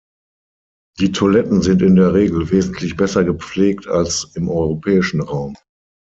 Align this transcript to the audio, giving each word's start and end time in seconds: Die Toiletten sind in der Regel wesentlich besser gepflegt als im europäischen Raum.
Die 0.99 1.11
Toiletten 1.11 1.61
sind 1.61 1.83
in 1.83 1.95
der 1.95 2.15
Regel 2.15 2.49
wesentlich 2.49 2.95
besser 2.97 3.23
gepflegt 3.23 3.85
als 3.85 4.31
im 4.33 4.49
europäischen 4.49 5.21
Raum. 5.21 5.55